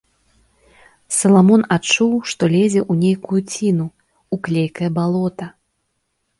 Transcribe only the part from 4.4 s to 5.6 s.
клейкае балота.